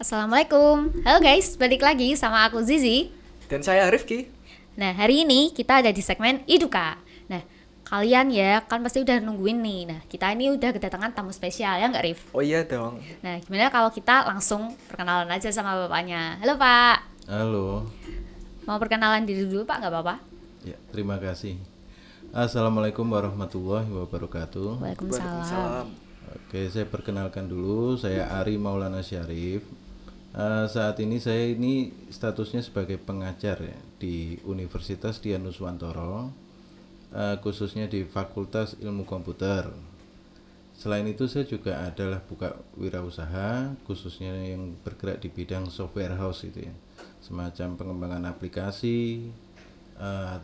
[0.00, 1.04] Assalamualaikum.
[1.04, 3.12] Halo guys, balik lagi sama aku Zizi.
[3.52, 4.32] Dan saya Rifki.
[4.80, 6.96] Nah, hari ini kita ada di segmen Iduka.
[7.28, 7.44] Nah,
[7.84, 9.80] kalian ya kan pasti udah nungguin nih.
[9.92, 12.32] Nah, kita ini udah kedatangan tamu spesial ya nggak Rif?
[12.32, 12.96] Oh iya dong.
[13.20, 16.40] Nah, gimana kalau kita langsung perkenalan aja sama bapaknya?
[16.40, 16.96] Halo Pak.
[17.28, 17.84] Halo.
[18.64, 20.16] Mau perkenalan diri dulu Pak, nggak apa-apa?
[20.64, 21.60] Ya, terima kasih.
[22.32, 24.80] Assalamualaikum warahmatullahi wabarakatuh.
[24.80, 25.92] Waalaikumsalam.
[26.48, 28.00] Oke, saya perkenalkan dulu.
[28.00, 29.89] Saya Ari Maulana Syarif.
[30.30, 36.30] Eh, saat ini saya ini statusnya sebagai pengajar ya di Universitas Dianuswantoro,
[37.10, 39.66] eh, khususnya di Fakultas Ilmu Komputer.
[40.78, 46.62] Selain itu saya juga adalah buka wirausaha, khususnya yang bergerak di bidang software house itu
[46.62, 46.74] ya,
[47.18, 49.28] semacam pengembangan aplikasi,
[49.98, 50.36] eh,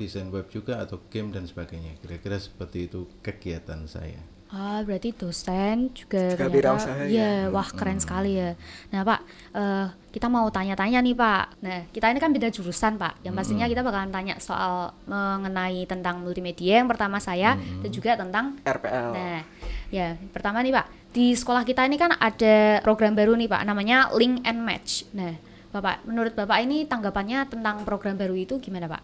[0.00, 1.92] desain web juga atau game dan sebagainya.
[2.00, 4.35] Kira-kira seperti itu kegiatan saya.
[4.46, 7.02] Ah, berarti dosen juga, Juga ternyata.
[7.02, 7.50] Iya, ya.
[7.50, 8.54] wah keren sekali ya.
[8.94, 9.20] Nah, Pak,
[9.58, 11.44] eh, kita mau tanya-tanya nih, Pak.
[11.66, 13.26] Nah, kita ini kan beda jurusan, Pak.
[13.26, 18.54] Yang pastinya kita bakalan tanya soal mengenai tentang multimedia yang pertama saya dan juga tentang
[18.62, 19.10] RPL.
[19.18, 19.42] Nah,
[19.90, 20.86] ya, pertama nih, Pak.
[21.10, 25.10] Di sekolah kita ini kan ada program baru nih, Pak, namanya Link and Match.
[25.10, 25.34] Nah,
[25.74, 29.02] Bapak, menurut Bapak ini tanggapannya tentang program baru itu gimana, Pak?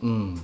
[0.00, 0.40] Hmm.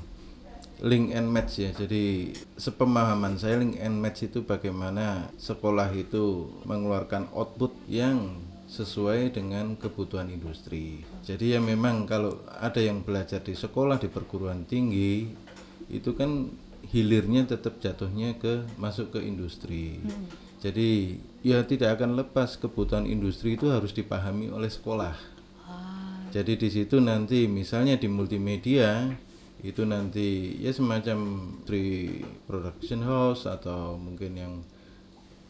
[0.82, 1.70] Link and match ya.
[1.70, 9.78] Jadi sepemahaman saya link and match itu bagaimana sekolah itu mengeluarkan output yang sesuai dengan
[9.78, 11.06] kebutuhan industri.
[11.22, 15.30] Jadi ya memang kalau ada yang belajar di sekolah di perguruan tinggi
[15.86, 16.50] itu kan
[16.90, 20.02] hilirnya tetap jatuhnya ke masuk ke industri.
[20.64, 25.14] Jadi ya tidak akan lepas kebutuhan industri itu harus dipahami oleh sekolah.
[26.34, 29.14] Jadi di situ nanti misalnya di multimedia
[29.64, 34.54] itu nanti ya semacam pre production house atau mungkin yang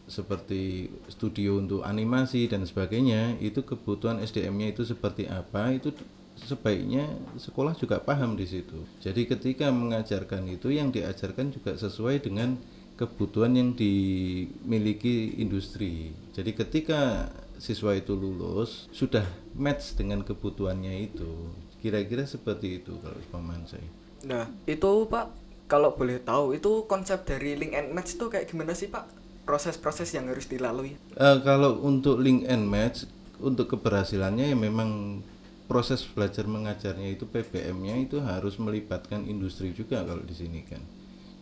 [0.06, 5.90] seperti studio untuk animasi dan sebagainya itu kebutuhan SDM-nya itu seperti apa itu
[6.38, 7.08] sebaiknya
[7.40, 8.86] sekolah juga paham di situ.
[9.02, 12.60] Jadi ketika mengajarkan itu yang diajarkan juga sesuai dengan
[12.94, 16.14] kebutuhan yang dimiliki industri.
[16.30, 19.24] Jadi ketika siswa itu lulus sudah
[19.56, 21.50] match dengan kebutuhannya itu.
[21.80, 24.03] Kira-kira seperti itu kalau pemahaman saya.
[24.24, 25.26] Nah, itu Pak,
[25.68, 29.08] kalau boleh tahu itu konsep dari link and match itu kayak gimana sih Pak?
[29.44, 30.96] Proses-proses yang harus dilalui.
[30.96, 33.04] Eh, kalau untuk link and match
[33.40, 35.20] untuk keberhasilannya ya memang
[35.64, 40.80] proses belajar mengajarnya itu PBM-nya itu harus melibatkan industri juga kalau di sini kan.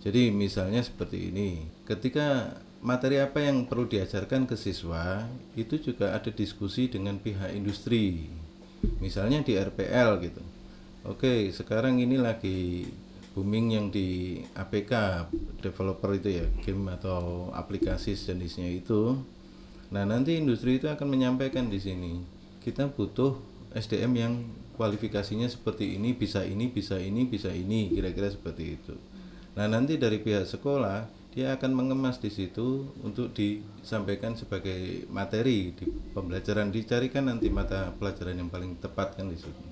[0.02, 6.30] Jadi misalnya seperti ini, ketika materi apa yang perlu diajarkan ke siswa itu juga ada
[6.34, 8.26] diskusi dengan pihak industri.
[8.98, 10.42] Misalnya di RPL gitu.
[11.02, 12.86] Oke, sekarang ini lagi
[13.34, 15.26] booming yang di APK
[15.58, 19.18] developer itu ya, game atau aplikasi jenisnya itu.
[19.90, 22.22] Nah, nanti industri itu akan menyampaikan di sini.
[22.62, 23.34] Kita butuh
[23.74, 24.32] SDM yang
[24.78, 28.94] kualifikasinya seperti ini, bisa ini, bisa ini, bisa ini, kira-kira seperti itu.
[29.58, 35.88] Nah, nanti dari pihak sekolah dia akan mengemas di situ untuk disampaikan sebagai materi di
[36.14, 39.71] pembelajaran dicarikan nanti mata pelajaran yang paling tepat kan di situ.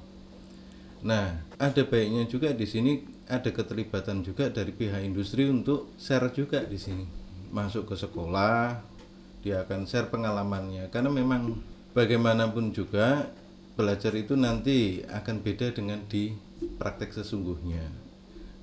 [1.01, 3.01] Nah, ada baiknya juga di sini
[3.31, 7.07] ada keterlibatan juga dari pihak industri untuk share juga di sini.
[7.51, 8.83] Masuk ke sekolah,
[9.41, 11.57] dia akan share pengalamannya karena memang
[11.97, 13.33] bagaimanapun juga
[13.81, 16.37] belajar itu nanti akan beda dengan di
[16.77, 17.89] praktek sesungguhnya.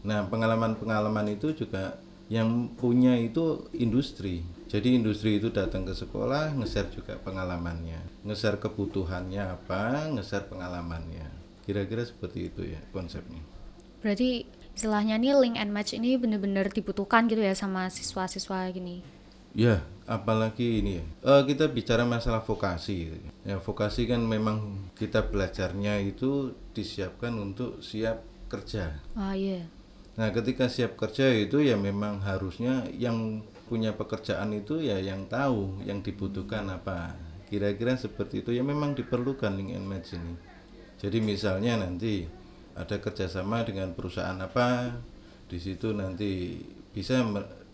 [0.06, 1.98] Nah, pengalaman-pengalaman itu juga
[2.30, 4.46] yang punya itu industri.
[4.68, 11.37] Jadi industri itu datang ke sekolah, nge-share juga pengalamannya, nge-share kebutuhannya apa, nge-share pengalamannya.
[11.68, 13.44] Kira-kira seperti itu ya konsepnya.
[14.00, 19.04] Berarti istilahnya nih link and match ini bener-bener dibutuhkan gitu ya sama siswa-siswa gini.
[19.58, 21.06] Ya, apalagi ini ya.
[21.26, 23.10] Eh, kita bicara masalah vokasi.
[23.10, 23.18] gitu.
[23.42, 29.02] Ya, vokasi kan memang kita belajarnya itu disiapkan untuk siap kerja.
[29.18, 29.66] Ah iya.
[30.14, 35.84] Nah, ketika siap kerja itu ya memang harusnya yang punya pekerjaan itu ya yang tahu
[35.84, 37.18] yang dibutuhkan apa.
[37.50, 40.38] Kira-kira seperti itu ya memang diperlukan link and match ini.
[40.98, 42.26] Jadi misalnya nanti
[42.78, 44.98] ada kerjasama dengan perusahaan apa,
[45.50, 46.62] di situ nanti
[46.94, 47.22] bisa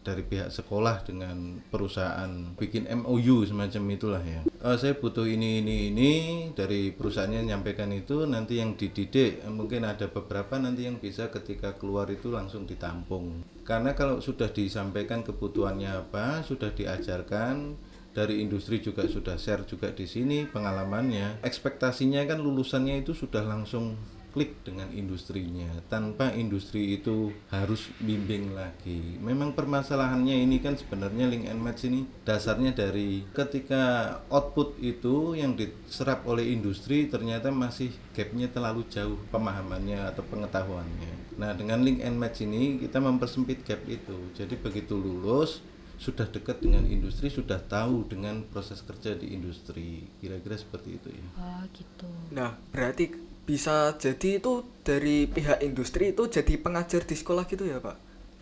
[0.03, 2.27] dari pihak sekolah dengan perusahaan
[2.59, 4.43] bikin MOU semacam itulah ya.
[4.59, 6.11] "Oh, saya butuh ini ini ini
[6.51, 12.11] dari perusahaannya nyampaikan itu nanti yang dididik mungkin ada beberapa nanti yang bisa ketika keluar
[12.11, 13.47] itu langsung ditampung.
[13.63, 17.79] Karena kalau sudah disampaikan kebutuhannya apa, sudah diajarkan
[18.13, 23.97] dari industri juga sudah share juga di sini pengalamannya ekspektasinya kan lulusannya itu sudah langsung
[24.33, 29.21] klik dengan industrinya tanpa industri itu harus bimbing lagi.
[29.21, 35.53] Memang permasalahannya ini kan sebenarnya link and match ini dasarnya dari ketika output itu yang
[35.53, 41.37] diserap oleh industri ternyata masih gapnya terlalu jauh pemahamannya atau pengetahuannya.
[41.37, 44.33] Nah dengan link and match ini kita mempersempit gap itu.
[44.33, 45.61] Jadi begitu lulus
[46.03, 50.03] sudah dekat dengan industri, sudah tahu dengan proses kerja di industri.
[50.19, 51.25] Kira-kira seperti itu ya.
[51.39, 52.11] Oh gitu.
[52.35, 53.15] Nah, berarti
[53.47, 57.95] bisa jadi itu dari pihak industri itu jadi pengajar di sekolah gitu ya, Pak?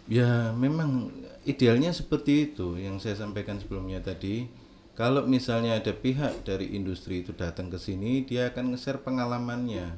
[0.10, 1.14] Ya, memang
[1.46, 4.50] idealnya seperti itu yang saya sampaikan sebelumnya tadi.
[4.98, 9.94] Kalau misalnya ada pihak dari industri itu datang ke sini, dia akan nge-share pengalamannya.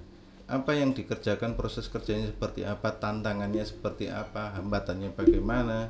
[0.51, 5.89] Apa yang dikerjakan, proses kerjanya seperti apa, tantangannya seperti apa, hambatannya bagaimana.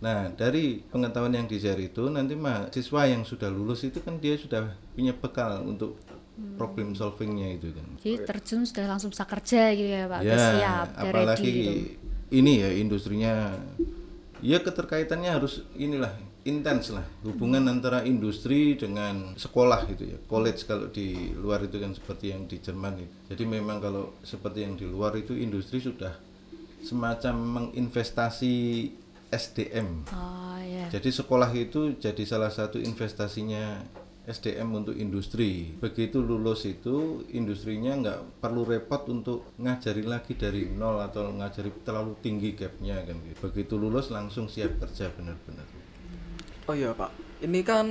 [0.00, 4.72] Nah, dari pengetahuan yang di-share itu nanti mahasiswa yang sudah lulus itu kan dia sudah
[4.96, 6.00] punya bekal untuk
[6.56, 7.86] problem solvingnya itu kan.
[8.00, 11.52] Jadi terjun sudah langsung bisa kerja gitu ya Pak, ya, udah siap, udah apalagi ready
[11.52, 11.72] gitu.
[12.32, 13.32] ini ya industrinya
[14.40, 16.16] ya keterkaitannya harus inilah
[16.48, 21.92] intens lah hubungan antara industri dengan sekolah gitu ya college kalau di luar itu kan
[21.92, 23.14] seperti yang di Jerman itu.
[23.28, 26.16] jadi memang kalau seperti yang di luar itu industri sudah
[26.80, 28.56] semacam menginvestasi
[29.30, 30.90] SDM Oh ya.
[30.92, 33.82] jadi sekolah itu jadi salah satu investasinya
[34.30, 35.74] SDM untuk industri.
[35.80, 42.14] Begitu lulus itu industrinya nggak perlu repot untuk ngajari lagi dari nol atau ngajari terlalu
[42.22, 43.36] tinggi gapnya kan gitu.
[43.50, 45.66] Begitu lulus langsung siap kerja benar-benar.
[46.70, 47.10] Oh iya, Pak.
[47.40, 47.86] Ini kan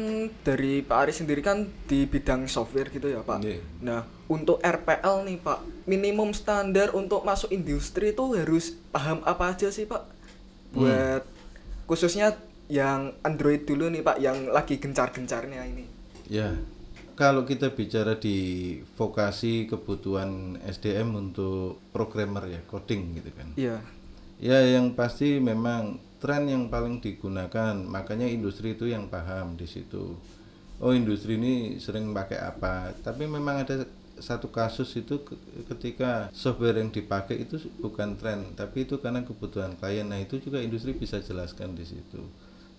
[0.46, 3.42] dari Pak Ari sendiri kan di bidang software gitu ya, Pak.
[3.44, 3.60] Iya.
[3.82, 5.90] Nah, untuk RPL nih, Pak.
[5.90, 10.19] Minimum standar untuk masuk industri itu harus paham apa aja sih, Pak?
[10.74, 11.24] Buat
[11.90, 12.38] khususnya
[12.70, 15.90] yang Android dulu nih, Pak, yang lagi gencar-gencarnya ini.
[16.30, 16.54] Ya,
[17.18, 23.50] kalau kita bicara di vokasi kebutuhan SDM untuk programmer ya, coding gitu kan.
[23.58, 23.78] Iya.
[24.40, 30.16] Ya, yang pasti memang tren yang paling digunakan, makanya industri itu yang paham di situ.
[30.80, 32.96] Oh, industri ini sering pakai apa?
[33.04, 33.84] Tapi memang ada
[34.20, 35.40] satu kasus itu ke-
[35.72, 40.08] ketika software yang dipakai itu bukan tren, tapi itu karena kebutuhan klien.
[40.08, 42.22] Nah, itu juga industri bisa jelaskan di situ.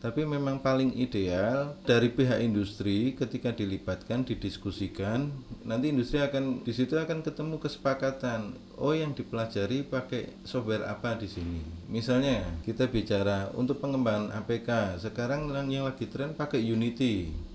[0.01, 5.29] Tapi memang paling ideal dari pihak industri ketika dilibatkan, didiskusikan,
[5.61, 8.57] nanti industri akan di situ akan ketemu kesepakatan.
[8.81, 11.61] Oh, yang dipelajari pakai software apa di sini?
[11.93, 17.50] Misalnya kita bicara untuk pengembangan APK, sekarang yang lagi tren pakai Unity.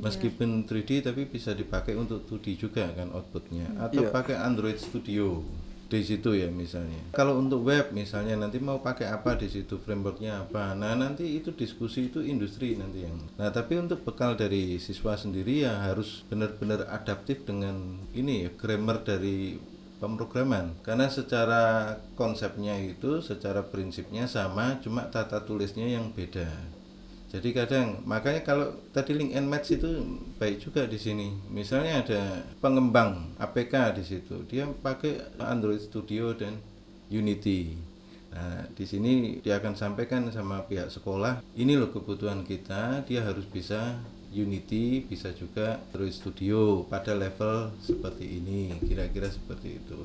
[0.00, 4.10] Meskipun 3D tapi bisa dipakai untuk 2D juga kan outputnya atau Iya.
[4.10, 5.44] pakai Android Studio
[5.90, 7.02] di situ ya misalnya.
[7.10, 10.70] Kalau untuk web misalnya nanti mau pakai apa di situ frameworknya apa.
[10.72, 13.18] Nah nanti itu diskusi itu industri nanti yang.
[13.34, 19.02] Nah tapi untuk bekal dari siswa sendiri ya harus benar-benar adaptif dengan ini ya grammar
[19.02, 19.58] dari
[20.00, 26.48] pemrograman karena secara konsepnya itu secara prinsipnya sama cuma tata tulisnya yang beda
[27.30, 30.02] jadi kadang makanya kalau tadi link and match itu
[30.42, 31.30] baik juga di sini.
[31.46, 36.58] Misalnya ada pengembang APK di situ, dia pakai Android Studio dan
[37.06, 37.78] Unity.
[38.30, 43.46] Nah, di sini dia akan sampaikan sama pihak sekolah, ini loh kebutuhan kita, dia harus
[43.46, 43.98] bisa
[44.30, 49.98] Unity, bisa juga Android Studio pada level seperti ini, kira-kira seperti itu.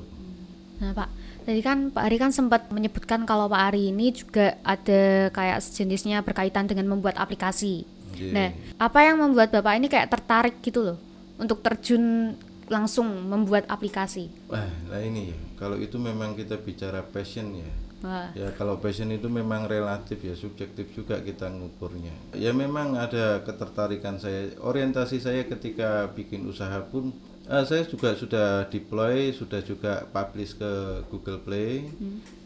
[0.82, 1.10] Nah Pak,
[1.46, 6.26] tadi kan Pak Ari kan sempat menyebutkan kalau Pak Ari ini juga ada kayak sejenisnya
[6.26, 7.86] berkaitan dengan membuat aplikasi.
[8.10, 8.34] Oke.
[8.34, 8.50] Nah,
[8.82, 10.98] apa yang membuat Bapak ini kayak tertarik gitu loh
[11.38, 12.34] untuk terjun
[12.66, 14.26] langsung membuat aplikasi?
[14.50, 17.70] Wah, nah ini ya, kalau itu memang kita bicara passion ya.
[18.04, 22.12] Wah, Ya kalau passion itu memang relatif ya subjektif juga kita ngukurnya.
[22.36, 27.16] Ya memang ada ketertarikan saya, orientasi saya ketika bikin usaha pun
[27.48, 31.86] eh, saya juga sudah deploy, sudah juga publish ke Google Play.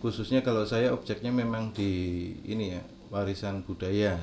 [0.00, 1.92] Khususnya kalau saya objeknya memang di
[2.44, 4.16] ini ya warisan budaya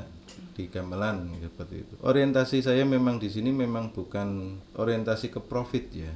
[0.58, 1.94] di gamelan seperti itu.
[2.02, 6.14] Orientasi saya memang di sini memang bukan orientasi ke profit ya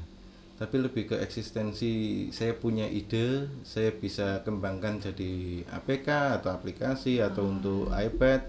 [0.61, 7.49] tapi lebih ke eksistensi saya punya ide saya bisa kembangkan jadi APK atau aplikasi atau
[7.49, 8.45] untuk iPad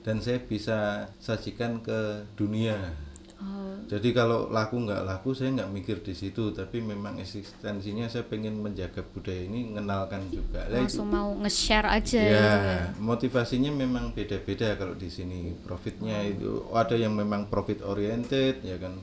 [0.00, 2.96] dan saya bisa sajikan ke dunia
[3.40, 8.22] oh, jadi kalau laku nggak laku saya nggak mikir di situ tapi memang eksistensinya saya
[8.28, 10.62] pengen menjaga budaya ini mengenalkan juga.
[10.68, 12.78] Lah, itu- langsung mau nge-share aja ya ya.
[13.00, 15.56] motivasinya memang beda-beda kalau di sini.
[15.64, 18.94] Profitnya itu ada yang memang profit oriented ya kan.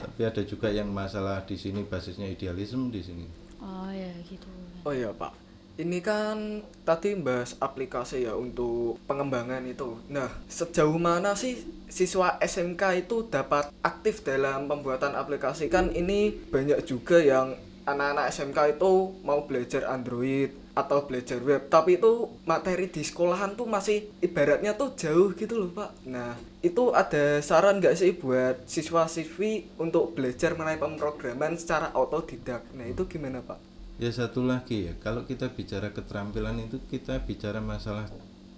[0.00, 3.26] Tapi ada juga yang masalah di sini basisnya idealisme di sini.
[3.60, 4.48] Oh ya gitu.
[4.80, 5.36] Oh iya Pak,
[5.80, 9.96] ini kan tadi bahas aplikasi ya untuk pengembangan itu.
[10.12, 11.56] Nah, sejauh mana sih
[11.88, 15.72] siswa SMK itu dapat aktif dalam pembuatan aplikasi?
[15.72, 17.56] Kan ini banyak juga yang
[17.88, 18.92] anak-anak SMK itu
[19.24, 24.94] mau belajar Android atau belajar web tapi itu materi di sekolahan tuh masih ibaratnya tuh
[24.94, 30.78] jauh gitu loh pak nah itu ada saran nggak sih buat siswa-siswi untuk belajar mengenai
[30.78, 33.69] pemrograman secara otodidak nah itu gimana pak
[34.00, 38.08] ya satu lagi ya kalau kita bicara keterampilan itu kita bicara masalah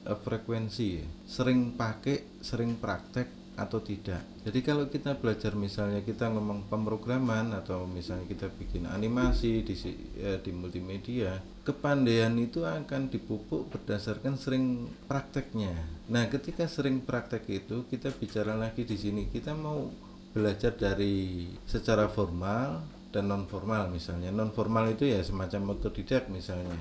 [0.07, 4.25] uh, frekuensi ya sering pakai sering praktek atau tidak.
[4.49, 9.77] Jadi kalau kita belajar misalnya kita ngomong pemrograman atau misalnya kita bikin animasi di
[10.17, 15.77] ya, di multimedia, kepandaian itu akan dipupuk berdasarkan sering prakteknya.
[16.09, 19.93] Nah, ketika sering praktek itu kita bicara lagi di sini kita mau
[20.33, 24.33] belajar dari secara formal dan non formal misalnya.
[24.33, 26.75] Non formal itu ya semacam otodidak misalnya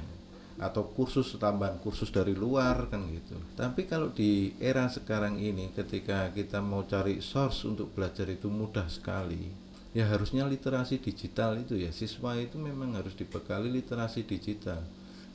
[0.61, 3.35] atau kursus tambahan kursus dari luar kan gitu.
[3.57, 8.87] Tapi kalau di era sekarang ini ketika kita mau cari source untuk belajar itu mudah
[8.87, 9.51] sekali.
[9.91, 14.79] Ya harusnya literasi digital itu ya siswa itu memang harus dibekali literasi digital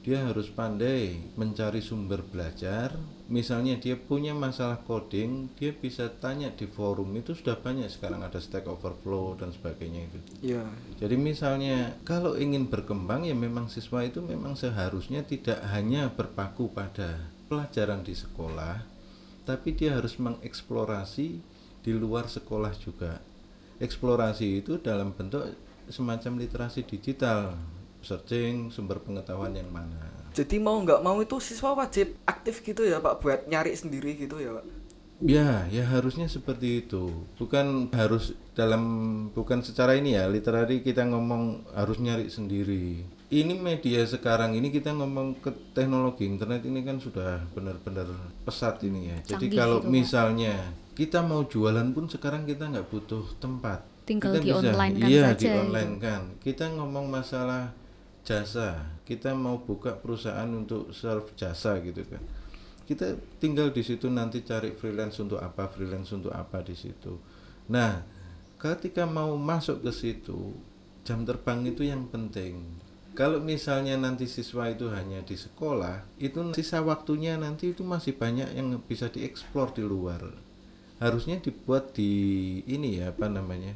[0.07, 2.95] dia harus pandai mencari sumber belajar.
[3.27, 7.11] Misalnya dia punya masalah coding dia bisa tanya di forum.
[7.19, 10.19] Itu sudah banyak sekarang ada Stack Overflow dan sebagainya itu.
[10.55, 10.63] Iya.
[11.03, 17.27] jadi misalnya kalau ingin berkembang ya memang siswa itu memang seharusnya tidak hanya berpaku pada
[17.51, 18.87] pelajaran di sekolah
[19.43, 21.29] tapi dia harus mengeksplorasi
[21.83, 23.19] di luar sekolah juga.
[23.83, 25.51] Eksplorasi itu dalam bentuk
[25.91, 27.55] semacam literasi digital
[28.07, 30.15] searching sumber pengetahuan yang mana.
[30.31, 34.39] Jadi mau nggak mau itu siswa wajib aktif gitu ya Pak buat nyari sendiri gitu
[34.39, 34.87] ya Pak.
[35.25, 37.09] Ya, ya harusnya seperti itu.
[37.41, 38.85] Bukan harus dalam
[39.33, 43.01] bukan secara ini ya, literari kita ngomong harus nyari sendiri.
[43.33, 48.07] Ini media sekarang ini kita ngomong ke teknologi internet ini kan sudah benar-benar
[48.45, 49.17] pesat ini ya.
[49.25, 50.55] Jadi Canggih kalau gitu, misalnya
[50.93, 53.83] kita mau jualan pun sekarang kita nggak butuh tempat.
[54.05, 55.59] Tinggal kita di online kan iya, saja di gitu.
[55.65, 56.23] online kan.
[56.45, 57.73] Kita ngomong masalah
[58.27, 62.19] jasa, kita mau buka perusahaan untuk serve jasa gitu kan.
[62.83, 67.19] Kita tinggal di situ nanti cari freelance untuk apa, freelance untuk apa di situ.
[67.71, 68.03] Nah,
[68.59, 70.55] ketika mau masuk ke situ,
[71.07, 72.83] jam terbang itu yang penting.
[73.17, 78.53] Kalau misalnya nanti siswa itu hanya di sekolah, itu sisa waktunya nanti itu masih banyak
[78.53, 80.21] yang bisa dieksplor di luar.
[81.01, 82.13] Harusnya dibuat di
[82.69, 83.73] ini ya apa namanya?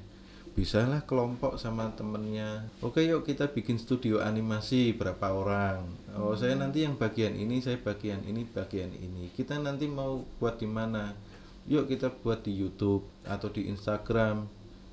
[0.60, 2.68] Bisalah kelompok sama temennya.
[2.84, 5.88] Oke yuk kita bikin studio animasi berapa orang.
[6.12, 9.32] Oh saya nanti yang bagian ini saya bagian ini bagian ini.
[9.32, 11.16] Kita nanti mau buat di mana?
[11.64, 14.44] Yuk kita buat di YouTube atau di Instagram.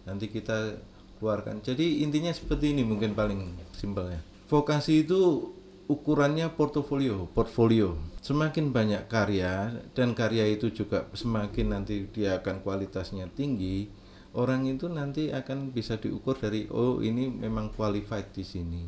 [0.08, 0.80] Nanti kita
[1.20, 1.60] keluarkan.
[1.60, 4.24] Jadi intinya seperti ini mungkin paling simpelnya.
[4.48, 5.52] Vokasi itu
[5.92, 8.00] ukurannya portofolio portfolio.
[8.24, 14.07] Semakin banyak karya dan karya itu juga semakin nanti dia akan kualitasnya tinggi
[14.38, 18.84] orang itu nanti akan bisa diukur dari oh ini memang qualified di sini.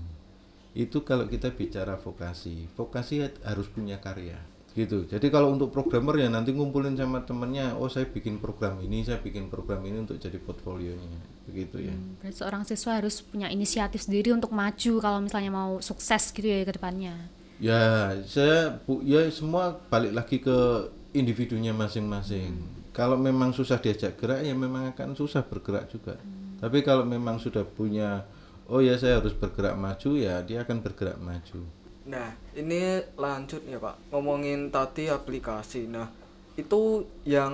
[0.78, 2.70] Itu kalau kita bicara vokasi.
[2.78, 4.38] Vokasi harus punya karya
[4.78, 5.04] gitu.
[5.10, 9.18] Jadi kalau untuk programmer ya nanti ngumpulin sama temennya oh saya bikin program ini saya
[9.18, 11.94] bikin program ini untuk jadi portfolionya begitu ya.
[11.94, 16.46] Hmm, Berarti seorang siswa harus punya inisiatif sendiri untuk maju kalau misalnya mau sukses gitu
[16.46, 17.18] ya ke depannya.
[17.60, 22.79] Ya, saya bu, ya semua balik lagi ke individunya masing-masing.
[22.90, 26.18] Kalau memang susah diajak gerak ya memang akan susah bergerak juga.
[26.60, 28.26] Tapi kalau memang sudah punya
[28.70, 31.62] oh ya saya harus bergerak maju ya dia akan bergerak maju.
[32.10, 34.10] Nah, ini lanjut ya Pak.
[34.10, 35.86] Ngomongin tadi aplikasi.
[35.86, 36.10] Nah,
[36.58, 37.54] itu yang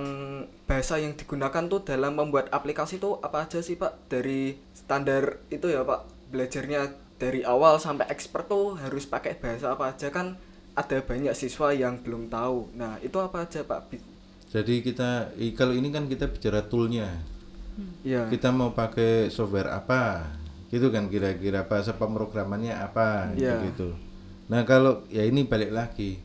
[0.64, 4.08] bahasa yang digunakan tuh dalam membuat aplikasi tuh apa aja sih Pak?
[4.08, 6.32] Dari standar itu ya Pak.
[6.32, 10.40] Belajarnya dari awal sampai expert tuh harus pakai bahasa apa aja kan
[10.76, 12.72] ada banyak siswa yang belum tahu.
[12.76, 13.92] Nah, itu apa aja Pak?
[14.56, 17.12] Jadi kita i- kalau ini kan kita bicara toolnya.
[18.08, 18.24] Ya.
[18.32, 20.32] Kita mau pakai software apa?
[20.72, 23.60] Gitu kan kira-kira bahasa pemrogramannya apa Iya.
[23.68, 23.92] gitu.
[24.48, 26.24] Nah, kalau ya ini balik lagi.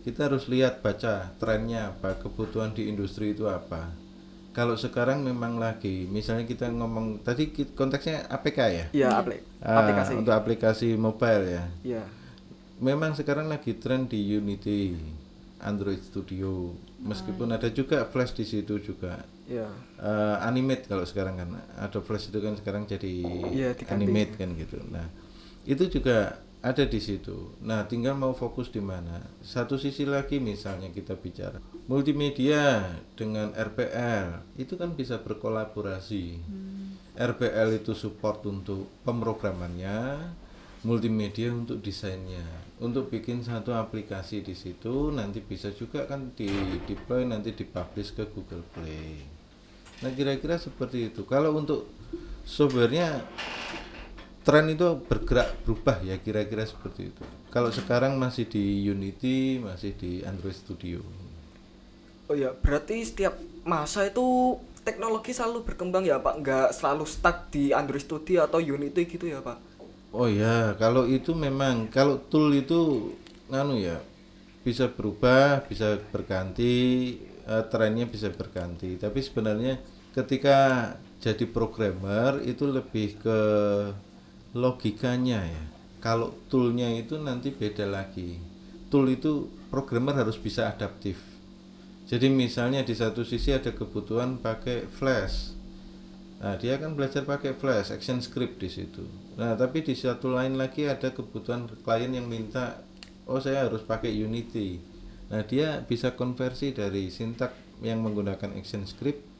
[0.00, 3.92] Kita harus lihat baca trennya apa, kebutuhan di industri itu apa.
[4.50, 8.84] Kalau sekarang memang lagi, misalnya kita ngomong tadi konteksnya APK ya.
[8.90, 10.12] Iya, apli- Ah, aplikasi.
[10.16, 11.64] untuk aplikasi mobile ya.
[11.86, 12.02] Iya.
[12.80, 14.96] Memang sekarang lagi tren di Unity,
[15.62, 16.74] Android Studio.
[17.00, 19.24] Meskipun ada juga Flash di situ juga.
[19.50, 19.66] Iya.
[19.98, 23.10] Eh, animate kalau sekarang kan ada flash itu kan sekarang jadi
[23.50, 23.90] diganti.
[23.90, 25.10] animate kan gitu nah
[25.66, 30.94] itu juga ada di situ nah tinggal mau fokus di mana satu sisi lagi misalnya
[30.94, 31.58] kita bicara
[31.90, 36.38] multimedia dengan RPL itu kan bisa berkolaborasi
[37.18, 40.30] RPL itu support untuk pemrogramannya
[40.86, 46.48] multimedia untuk desainnya untuk bikin satu aplikasi di situ nanti bisa juga kan di
[46.88, 49.40] deploy nanti dipublish ke Google Play
[50.00, 51.28] Nah kira-kira seperti itu.
[51.28, 51.84] Kalau untuk
[52.48, 53.20] softwarenya
[54.40, 57.24] tren itu bergerak berubah ya kira-kira seperti itu.
[57.52, 61.04] Kalau sekarang masih di Unity, masih di Android Studio.
[62.30, 67.74] Oh ya, berarti setiap masa itu teknologi selalu berkembang ya Pak, nggak selalu stuck di
[67.76, 69.69] Android Studio atau Unity gitu ya Pak?
[70.10, 73.14] Oh ya, kalau itu memang kalau tool itu
[73.46, 74.02] nganu ya
[74.66, 77.14] bisa berubah, bisa berganti,
[77.46, 78.98] uh, trennya bisa berganti.
[78.98, 79.78] Tapi sebenarnya
[80.10, 80.90] ketika
[81.22, 83.38] jadi programmer itu lebih ke
[84.58, 85.64] logikanya ya.
[86.02, 88.40] Kalau toolnya itu nanti beda lagi.
[88.90, 91.22] Tool itu programmer harus bisa adaptif.
[92.10, 95.54] Jadi misalnya di satu sisi ada kebutuhan pakai flash.
[96.42, 99.04] Nah, dia akan belajar pakai flash, action script di situ.
[99.38, 102.82] Nah, tapi di satu lain lagi ada kebutuhan klien yang minta
[103.30, 104.82] oh saya harus pakai Unity.
[105.30, 109.30] Nah, dia bisa konversi dari sintak yang menggunakan action script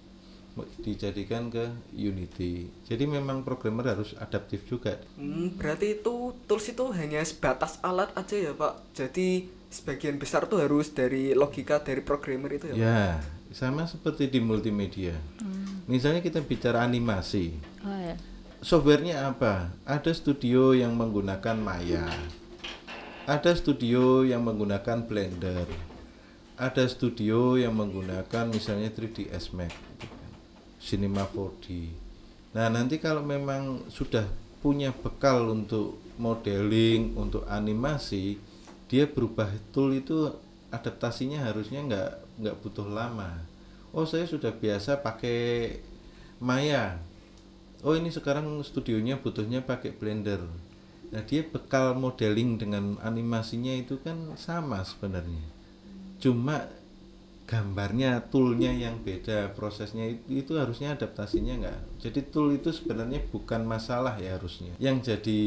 [0.83, 2.69] dijadikan ke Unity.
[2.85, 4.99] Jadi memang programmer harus adaptif juga.
[5.17, 8.93] Hmm, berarti itu tools itu hanya sebatas alat aja ya Pak.
[8.93, 12.77] Jadi sebagian besar tuh harus dari logika dari programmer itu ya.
[12.77, 13.05] Ya,
[13.55, 15.15] sama seperti di multimedia.
[15.39, 15.87] Hmm.
[15.87, 17.55] Misalnya kita bicara animasi.
[17.87, 18.00] Oh.
[18.61, 19.73] Softwarenya apa?
[19.89, 22.05] Ada studio yang menggunakan Maya.
[23.25, 25.65] Ada studio yang menggunakan Blender.
[26.61, 29.73] Ada studio yang menggunakan misalnya 3ds Max
[30.77, 31.89] Cinema 4D.
[32.53, 34.29] Nah, nanti kalau memang sudah
[34.61, 38.37] punya bekal untuk modeling, untuk animasi,
[38.93, 40.37] dia berubah tool itu
[40.69, 42.11] adaptasinya harusnya nggak
[42.45, 43.41] nggak butuh lama.
[43.97, 45.81] Oh, saya sudah biasa pakai
[46.45, 47.09] Maya.
[47.81, 50.45] Oh, ini sekarang studionya butuhnya pakai Blender.
[51.11, 55.43] Nah, dia bekal modeling dengan animasinya itu kan sama sebenarnya.
[56.21, 56.69] Cuma
[57.51, 63.61] gambarnya toolnya yang beda prosesnya itu, itu harusnya adaptasinya enggak jadi tool itu sebenarnya bukan
[63.69, 64.73] masalah ya harusnya.
[64.81, 65.41] Yang jadi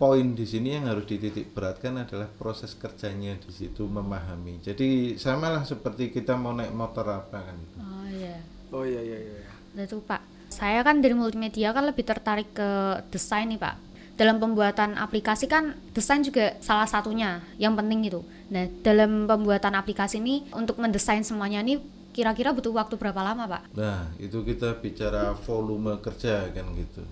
[0.00, 4.64] poin di sini yang harus dititik beratkan adalah proses kerjanya di situ memahami.
[4.64, 8.40] Jadi samalah seperti kita mau naik motor apa kan oh iya.
[8.72, 9.52] Oh iya iya iya.
[9.76, 13.88] Nah, itu pak saya kan dari multimedia kan lebih tertarik ke desain nih pak
[14.18, 18.20] dalam pembuatan aplikasi kan desain juga salah satunya yang penting itu.
[18.50, 21.78] Nah, dalam pembuatan aplikasi ini untuk mendesain semuanya ini
[22.10, 23.78] kira-kira butuh waktu berapa lama, Pak?
[23.78, 27.06] Nah, itu kita bicara volume kerja kan gitu.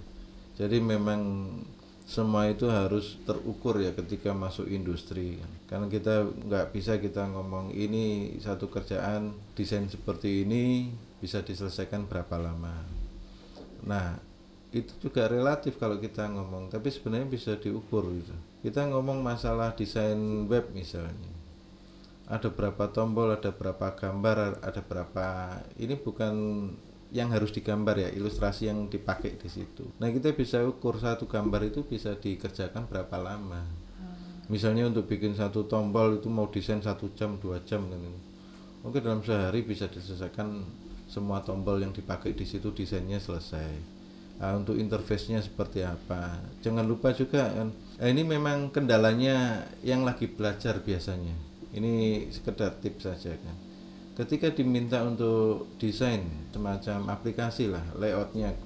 [0.59, 1.47] Jadi memang
[2.07, 8.39] semua itu harus terukur ya ketika masuk industri karena kita nggak bisa kita ngomong ini
[8.39, 12.96] satu kerjaan desain seperti ini bisa diselesaikan berapa lama
[13.87, 14.19] nah
[14.75, 18.35] itu juga relatif kalau kita ngomong tapi sebenarnya bisa diukur gitu.
[18.61, 20.19] Kita ngomong masalah desain
[20.51, 21.33] web misalnya.
[22.27, 25.27] Ada berapa tombol ada berapa gambar ada berapa
[25.79, 26.35] ini bukan
[27.15, 29.87] yang harus digambar ya ilustrasi yang dipakai di situ.
[30.03, 33.63] Nah kita bisa ukur satu gambar itu bisa dikerjakan berapa lama.
[34.51, 38.03] Misalnya untuk bikin satu tombol itu mau desain satu jam dua jam kan
[38.87, 40.63] oke dalam sehari bisa diselesaikan
[41.17, 43.97] semua tombol yang dipakai di situ desainnya selesai
[44.41, 46.37] uh, untuk interface-nya seperti apa.
[46.61, 51.33] Jangan lupa juga kan, eh, ini memang kendalanya yang lagi belajar biasanya.
[51.73, 53.57] Ini sekedar tips saja kan.
[54.17, 58.57] Ketika diminta untuk desain semacam aplikasi lah, layoutnya,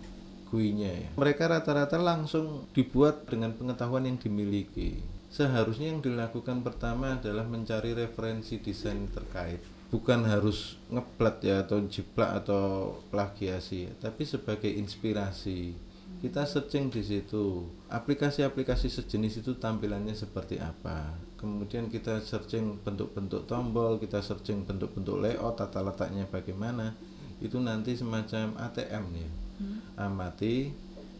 [0.50, 4.98] GUI-nya ya, mereka rata-rata langsung dibuat dengan pengetahuan yang dimiliki.
[5.30, 12.46] Seharusnya yang dilakukan pertama adalah mencari referensi desain terkait bukan harus ngeplat ya atau jiplak
[12.46, 15.90] atau plagiasi tapi sebagai inspirasi.
[16.20, 17.64] Kita searching di situ.
[17.88, 21.16] Aplikasi-aplikasi sejenis itu tampilannya seperti apa?
[21.40, 26.92] Kemudian kita searching bentuk-bentuk tombol kita searching bentuk-bentuk layout tata letaknya bagaimana
[27.40, 29.31] itu nanti semacam ATM ya.
[29.61, 29.76] Hmm.
[29.96, 30.72] amati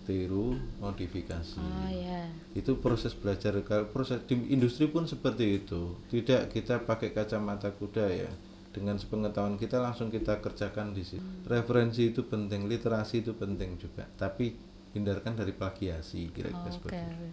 [0.09, 1.61] tiru modifikasi.
[1.61, 2.25] Oh, yeah.
[2.57, 3.53] itu proses belajar.
[3.93, 5.97] Proses di industri pun seperti itu.
[6.09, 8.31] Tidak kita pakai kacamata kuda ya
[8.71, 11.27] dengan sepengetahuan kita langsung kita kerjakan di situ.
[11.47, 14.55] Referensi itu penting, literasi itu penting juga, tapi
[14.91, 17.11] hindarkan dari plagiasi kira-kira oh, seperti okay.
[17.11, 17.27] itu.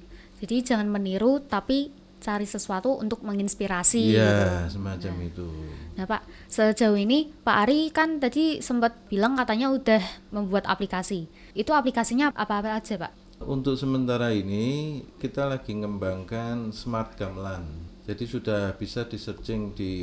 [0.46, 4.82] Jadi jangan meniru tapi cari sesuatu untuk menginspirasi Iya, gitu.
[4.82, 5.30] semacam nah.
[5.30, 5.48] itu.
[5.98, 10.02] Nah, Pak, sejauh ini Pak Ari kan tadi sempat bilang katanya udah
[10.34, 11.30] membuat aplikasi.
[11.54, 13.14] Itu aplikasinya apa-apa aja, Pak?
[13.38, 19.94] Untuk sementara ini kita lagi mengembangkan Smart Gamelan jadi sudah bisa di searching di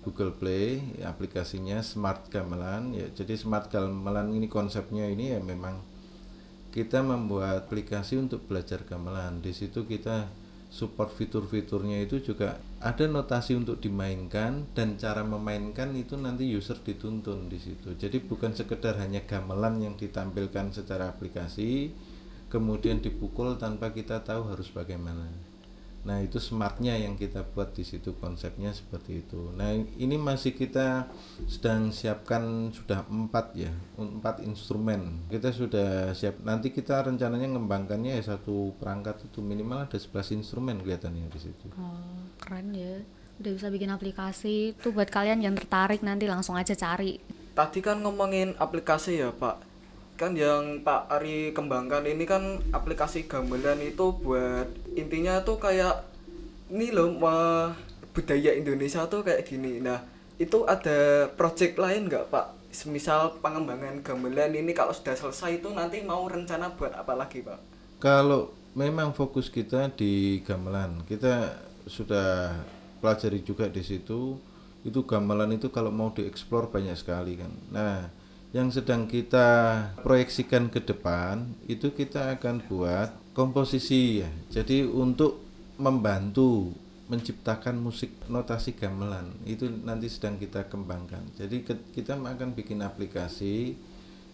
[0.00, 3.12] Google Play ya, aplikasinya Smart Gamelan ya.
[3.12, 5.84] Jadi Smart Gamelan ini konsepnya ini ya memang
[6.72, 9.44] kita membuat aplikasi untuk belajar gamelan.
[9.44, 10.32] Di situ kita
[10.72, 17.52] support fitur-fiturnya itu juga ada notasi untuk dimainkan dan cara memainkan itu nanti user dituntun
[17.52, 17.92] di situ.
[18.00, 21.92] Jadi bukan sekedar hanya gamelan yang ditampilkan secara aplikasi,
[22.48, 25.51] kemudian dipukul tanpa kita tahu harus bagaimana.
[26.02, 29.54] Nah itu smartnya yang kita buat di situ konsepnya seperti itu.
[29.54, 31.06] Nah ini masih kita
[31.46, 35.22] sedang siapkan sudah empat ya empat instrumen.
[35.30, 36.42] Kita sudah siap.
[36.42, 41.66] Nanti kita rencananya ngembangkannya ya satu perangkat itu minimal ada 11 instrumen kelihatannya di situ.
[41.78, 42.98] Oh keren ya.
[43.38, 44.74] Udah bisa bikin aplikasi.
[44.82, 47.22] Tuh buat kalian yang tertarik nanti langsung aja cari.
[47.54, 49.71] Tadi kan ngomongin aplikasi ya Pak.
[50.22, 56.06] Kan yang Pak Ari kembangkan ini kan aplikasi gamelan itu buat intinya tuh kayak
[56.70, 57.74] ini loh wah,
[58.14, 59.82] budaya Indonesia tuh kayak gini.
[59.82, 59.98] Nah,
[60.38, 62.70] itu ada project lain nggak Pak?
[62.70, 67.58] Semisal pengembangan gamelan ini kalau sudah selesai itu nanti mau rencana buat apa lagi Pak?
[67.98, 71.58] Kalau memang fokus kita di gamelan, kita
[71.90, 72.62] sudah
[73.02, 74.38] pelajari juga di situ.
[74.86, 77.50] Itu gamelan itu kalau mau dieksplor banyak sekali kan.
[77.74, 78.21] Nah,
[78.52, 79.48] yang sedang kita
[80.04, 84.30] proyeksikan ke depan itu kita akan buat komposisi ya.
[84.52, 85.40] Jadi untuk
[85.80, 86.76] membantu
[87.08, 91.32] menciptakan musik notasi gamelan itu nanti sedang kita kembangkan.
[91.36, 93.76] Jadi kita akan bikin aplikasi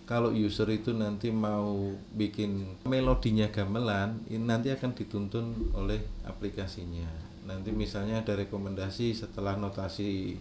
[0.02, 7.06] kalau user itu nanti mau bikin melodinya gamelan ini nanti akan dituntun oleh aplikasinya.
[7.46, 10.36] Nanti misalnya ada rekomendasi setelah notasi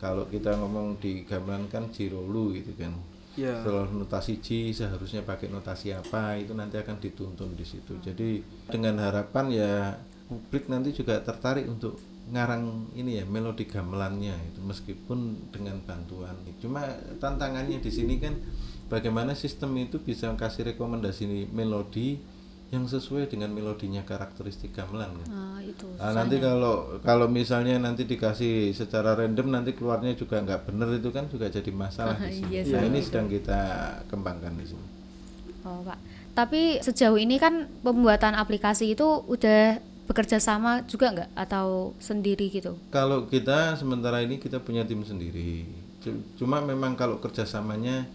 [0.00, 2.96] kalau kita ngomong di gamelan kan jirolu gitu kan.
[3.38, 3.62] Yeah.
[3.62, 8.00] setelah notasi G seharusnya pakai notasi apa itu nanti akan dituntun di situ.
[8.02, 9.94] Jadi dengan harapan ya
[10.26, 11.94] publik nanti juga tertarik untuk
[12.30, 16.34] ngarang ini ya melodi gamelannya itu meskipun dengan bantuan.
[16.58, 16.82] Cuma
[17.22, 18.34] tantangannya di sini kan
[18.90, 22.18] bagaimana sistem itu bisa kasih rekomendasi melodi
[22.70, 25.26] yang sesuai dengan melodinya karakteristik gamelan kan.
[25.26, 25.90] Nah, itu.
[25.98, 31.10] Nah, nanti kalau kalau misalnya nanti dikasih secara random nanti keluarnya juga nggak benar itu
[31.10, 32.62] kan juga jadi masalah di sini.
[32.62, 33.60] Iya nah, ini sedang kita
[34.06, 34.86] kembangkan di sini.
[35.66, 35.98] Oh, Pak.
[36.30, 42.78] Tapi sejauh ini kan pembuatan aplikasi itu udah bekerja sama juga nggak atau sendiri gitu?
[42.94, 45.66] Kalau kita sementara ini kita punya tim sendiri.
[46.38, 48.06] Cuma memang kalau kerjasamanya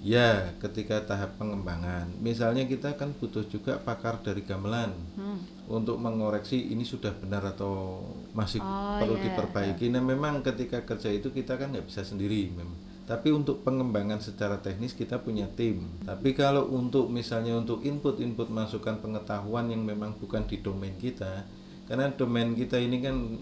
[0.00, 2.08] Ya, ketika tahap pengembangan.
[2.24, 5.68] Misalnya kita kan butuh juga pakar dari gamelan hmm.
[5.68, 8.00] untuk mengoreksi ini sudah benar atau
[8.32, 9.24] masih oh, perlu yeah.
[9.28, 9.92] diperbaiki.
[9.92, 12.80] Nah, memang ketika kerja itu kita kan nggak bisa sendiri, memang.
[13.04, 15.84] Tapi untuk pengembangan secara teknis kita punya tim.
[16.06, 21.44] Tapi kalau untuk misalnya untuk input-input masukan pengetahuan yang memang bukan di domain kita,
[21.90, 23.36] karena domain kita ini kan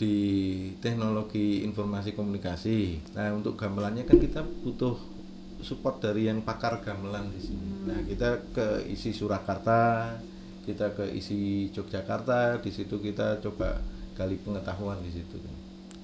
[0.00, 0.16] di
[0.80, 3.12] teknologi informasi komunikasi.
[3.18, 4.96] Nah, untuk gamelannya kan kita butuh
[5.62, 7.66] support dari yang pakar gamelan di sini.
[7.66, 7.84] Hmm.
[7.88, 10.14] Nah, kita ke isi Surakarta,
[10.64, 13.80] kita ke isi Yogyakarta, di situ kita coba
[14.14, 15.40] gali pengetahuan di situ.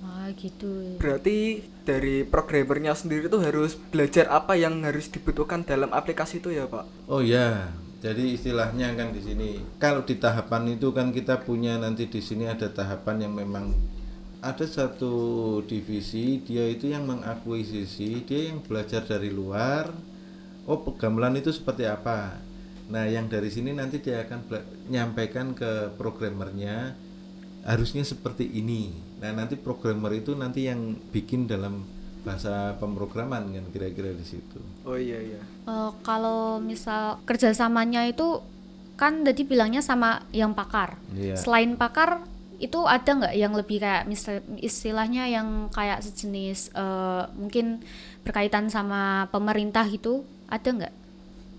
[0.05, 0.97] Ah, gitu.
[1.01, 6.69] Berarti dari programmernya sendiri tuh harus belajar apa yang harus dibutuhkan dalam aplikasi itu ya,
[6.69, 7.11] Pak?
[7.11, 7.73] Oh ya.
[7.97, 9.49] Jadi istilahnya kan di sini
[9.81, 13.73] kalau di tahapan itu kan kita punya nanti di sini ada tahapan yang memang
[14.45, 15.15] ada satu
[15.65, 19.91] divisi dia itu yang mengakuisisi dia yang belajar dari luar.
[20.67, 22.37] Oh gamelan itu seperti apa?
[22.91, 24.41] Nah yang dari sini nanti dia akan
[24.87, 26.95] menyampaikan ke programmernya
[27.67, 28.95] harusnya seperti ini.
[29.19, 31.83] Nah nanti programmer itu nanti yang bikin dalam
[32.27, 34.59] bahasa pemrograman kan kira-kira di situ.
[34.83, 35.43] Oh iya iya.
[35.67, 38.43] Uh, kalau misal kerjasamanya itu
[38.99, 40.99] kan tadi bilangnya sama yang pakar.
[41.15, 41.39] Iya.
[41.39, 47.85] selain pakar itu ada nggak yang lebih kayak misal istilahnya yang kayak sejenis uh, mungkin
[48.25, 50.95] berkaitan sama pemerintah gitu ada nggak?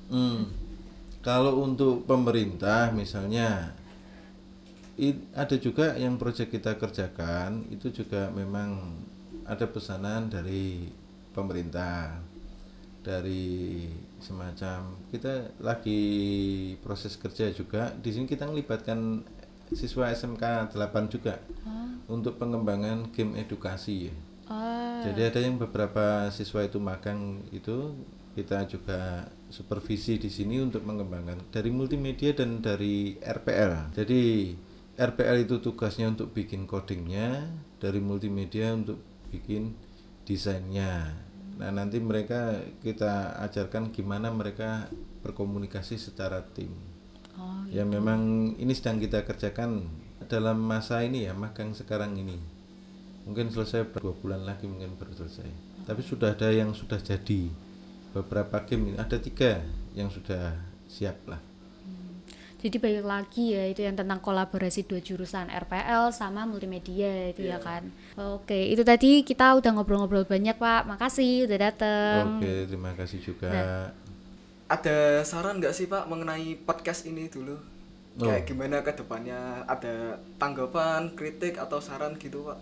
[0.09, 0.49] Hmm.
[1.21, 3.75] Kalau untuk pemerintah misalnya
[5.37, 8.97] ada juga yang proyek kita kerjakan itu juga memang
[9.45, 10.89] ada pesanan dari
[11.37, 12.17] pemerintah
[13.05, 13.85] dari
[14.17, 16.01] semacam kita lagi
[16.81, 19.21] proses kerja juga di sini kita melibatkan
[19.73, 22.13] siswa SMK 8 juga oh.
[22.13, 24.15] untuk pengembangan game edukasi ya.
[24.47, 25.03] Oh.
[25.03, 27.95] Jadi ada yang beberapa siswa itu magang itu
[28.37, 33.97] kita juga supervisi di sini untuk mengembangkan dari multimedia dan dari RPL.
[33.97, 34.53] Jadi
[34.97, 39.73] RPL itu tugasnya untuk bikin codingnya, dari multimedia untuk bikin
[40.25, 41.17] desainnya.
[41.57, 44.89] Nah nanti mereka kita ajarkan gimana mereka
[45.25, 46.96] berkomunikasi secara tim.
[47.37, 47.93] Oh, ya gitu.
[47.93, 49.85] memang ini sedang kita kerjakan
[50.25, 52.57] dalam masa ini ya magang sekarang ini
[53.27, 55.85] mungkin selesai dua bulan lagi mungkin baru selesai oh.
[55.85, 57.51] tapi sudah ada yang sudah jadi
[58.15, 60.55] beberapa game ada tiga yang sudah
[60.87, 62.23] siap lah hmm.
[62.63, 67.55] jadi balik lagi ya itu yang tentang kolaborasi dua jurusan RPL sama multimedia itu yeah.
[67.55, 67.67] ya iya.
[67.67, 67.83] kan
[68.15, 73.51] oke itu tadi kita udah ngobrol-ngobrol banyak pak makasih udah datang oke terima kasih juga
[73.51, 73.87] nah,
[74.67, 77.55] ada saran nggak sih Pak mengenai podcast ini dulu?
[78.19, 78.27] Oh.
[78.27, 79.63] Kayak gimana ke depannya?
[79.63, 82.59] Ada tanggapan, kritik atau saran gitu Pak?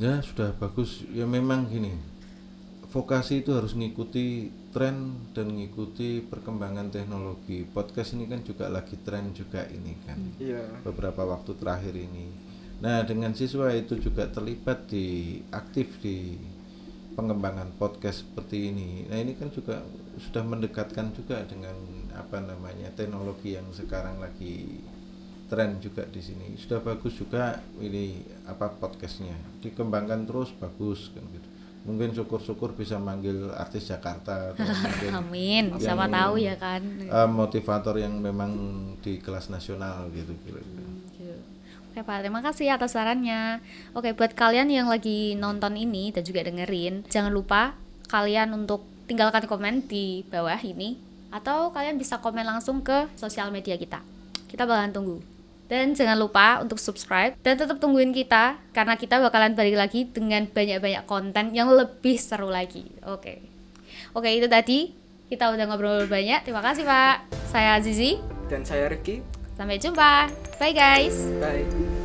[0.00, 1.04] Ya sudah bagus.
[1.12, 1.92] Ya memang gini.
[2.88, 7.68] Vokasi itu harus mengikuti tren dan mengikuti perkembangan teknologi.
[7.68, 10.16] Podcast ini kan juga lagi tren juga ini kan.
[10.40, 10.64] Iya.
[10.80, 12.32] Beberapa waktu terakhir ini.
[12.78, 16.38] Nah, dengan siswa itu juga terlibat di aktif di
[17.18, 19.02] pengembangan podcast seperti ini.
[19.10, 19.82] Nah, ini kan juga
[20.22, 21.74] sudah mendekatkan juga dengan
[22.14, 24.78] apa namanya teknologi yang sekarang lagi
[25.50, 26.54] tren juga di sini.
[26.54, 31.48] Sudah bagus juga ini apa podcastnya dikembangkan terus bagus kan gitu.
[31.90, 34.52] Mungkin syukur-syukur bisa manggil artis Jakarta
[35.18, 36.84] Amin, siapa tahu ya kan.
[37.00, 38.52] eh, motivator yang memang
[39.02, 40.87] di kelas nasional gitu kira-kira.
[41.98, 43.58] Oke Pak, terima kasih atas sarannya.
[43.90, 47.74] Oke, buat kalian yang lagi nonton ini dan juga dengerin, jangan lupa
[48.06, 50.94] kalian untuk tinggalkan komen di bawah ini
[51.34, 53.98] atau kalian bisa komen langsung ke sosial media kita.
[54.46, 55.18] Kita bakalan tunggu.
[55.66, 60.46] Dan jangan lupa untuk subscribe dan tetap tungguin kita karena kita bakalan balik lagi dengan
[60.46, 62.86] banyak-banyak konten yang lebih seru lagi.
[63.10, 63.42] Oke.
[64.14, 64.94] Oke, itu tadi
[65.26, 66.46] kita udah ngobrol banyak.
[66.46, 67.26] Terima kasih, Pak.
[67.50, 68.22] Saya Azizi.
[68.46, 69.37] Dan saya Rifki.
[69.58, 70.30] Sampai jumpa.
[70.62, 71.18] Bye guys.
[71.42, 71.97] Bye.